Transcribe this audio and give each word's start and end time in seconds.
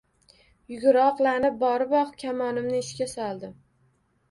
Yuguroqlanib 0.71 1.59
boriboq, 1.65 2.17
kamonimni 2.23 2.83
ishga 2.87 3.11
soldim 3.15 3.57